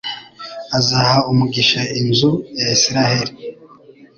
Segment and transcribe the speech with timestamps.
[0.77, 3.31] azaha umugisha inzu ya Israheli